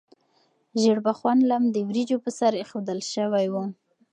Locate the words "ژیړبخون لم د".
0.81-1.77